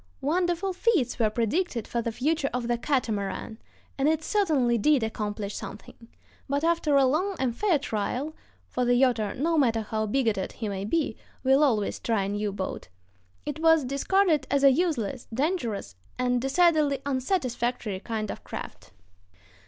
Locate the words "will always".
11.43-11.99